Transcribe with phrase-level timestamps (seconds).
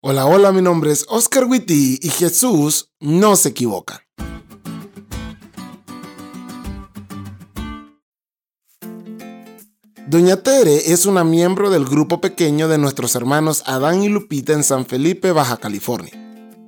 [0.00, 4.06] Hola, hola, mi nombre es Oscar Witty y Jesús no se equivoca.
[10.06, 14.62] Doña Tere es una miembro del grupo pequeño de nuestros hermanos Adán y Lupita en
[14.62, 16.12] San Felipe, Baja California.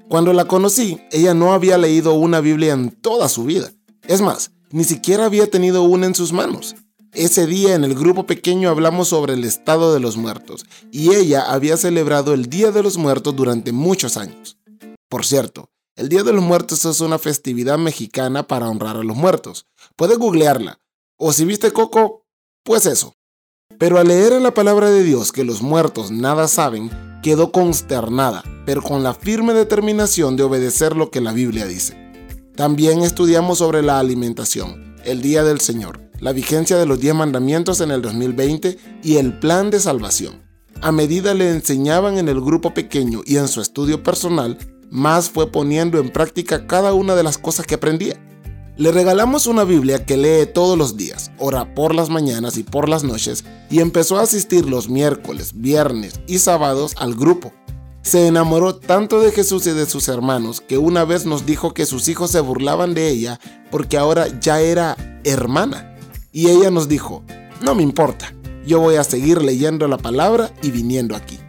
[0.08, 3.70] Cuando la conocí, ella no había leído una Biblia en toda su vida.
[4.08, 6.74] Es más, ni siquiera había tenido una en sus manos.
[7.12, 11.50] Ese día en el grupo pequeño hablamos sobre el estado de los muertos y ella
[11.50, 14.58] había celebrado el Día de los Muertos durante muchos años.
[15.08, 19.16] Por cierto, el Día de los Muertos es una festividad mexicana para honrar a los
[19.16, 19.66] muertos.
[19.96, 20.78] Puedes googlearla.
[21.16, 22.26] O si viste Coco,
[22.62, 23.16] pues eso.
[23.76, 26.90] Pero al leer en la palabra de Dios que los muertos nada saben,
[27.24, 31.96] quedó consternada, pero con la firme determinación de obedecer lo que la Biblia dice.
[32.54, 37.80] También estudiamos sobre la alimentación, el Día del Señor la vigencia de los 10 mandamientos
[37.80, 40.42] en el 2020 y el plan de salvación.
[40.82, 44.56] A medida le enseñaban en el grupo pequeño y en su estudio personal,
[44.90, 48.18] más fue poniendo en práctica cada una de las cosas que aprendía.
[48.76, 52.88] Le regalamos una Biblia que lee todos los días, ora por las mañanas y por
[52.88, 57.52] las noches y empezó a asistir los miércoles, viernes y sábados al grupo.
[58.02, 61.84] Se enamoró tanto de Jesús y de sus hermanos que una vez nos dijo que
[61.84, 63.38] sus hijos se burlaban de ella
[63.70, 65.89] porque ahora ya era hermana.
[66.32, 67.24] Y ella nos dijo,
[67.60, 68.32] no me importa,
[68.64, 71.40] yo voy a seguir leyendo la palabra y viniendo aquí.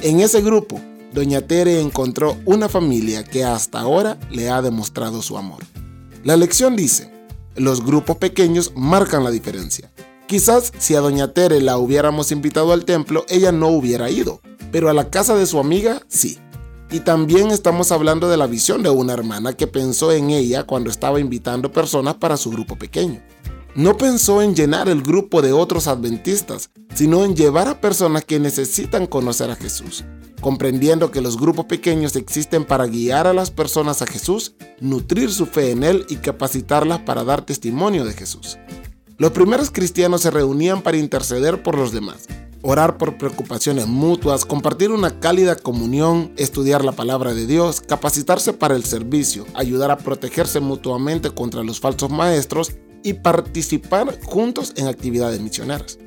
[0.00, 0.80] En ese grupo,
[1.12, 5.64] doña Tere encontró una familia que hasta ahora le ha demostrado su amor.
[6.22, 7.10] La lección dice,
[7.56, 9.90] los grupos pequeños marcan la diferencia.
[10.28, 14.88] Quizás si a doña Tere la hubiéramos invitado al templo, ella no hubiera ido, pero
[14.88, 16.38] a la casa de su amiga sí.
[16.92, 20.90] Y también estamos hablando de la visión de una hermana que pensó en ella cuando
[20.90, 23.20] estaba invitando personas para su grupo pequeño
[23.78, 28.40] no pensó en llenar el grupo de otros adventistas, sino en llevar a personas que
[28.40, 30.04] necesitan conocer a Jesús,
[30.40, 35.46] comprendiendo que los grupos pequeños existen para guiar a las personas a Jesús, nutrir su
[35.46, 38.58] fe en Él y capacitarlas para dar testimonio de Jesús.
[39.16, 42.26] Los primeros cristianos se reunían para interceder por los demás,
[42.62, 48.74] orar por preocupaciones mutuas, compartir una cálida comunión, estudiar la palabra de Dios, capacitarse para
[48.74, 52.72] el servicio, ayudar a protegerse mutuamente contra los falsos maestros
[53.02, 55.98] y participar juntos en actividades misioneras.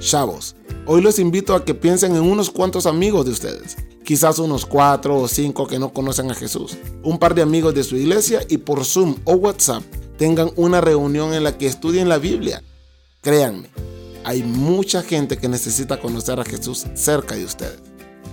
[0.00, 0.54] Chavos,
[0.86, 5.16] hoy los invito a que piensen en unos cuantos amigos de ustedes, quizás unos cuatro
[5.16, 8.58] o cinco que no conocen a Jesús, un par de amigos de su iglesia y
[8.58, 9.82] por Zoom o WhatsApp
[10.16, 12.62] tengan una reunión en la que estudien la Biblia.
[13.20, 13.68] Créanme,
[14.24, 17.80] hay mucha gente que necesita conocer a Jesús cerca de ustedes.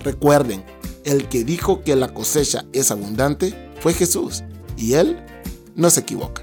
[0.04, 0.64] Recuerden,
[1.04, 4.44] el que dijo que la cosecha es abundante fue Jesús
[4.76, 5.18] y él
[5.74, 6.42] no se equivoca.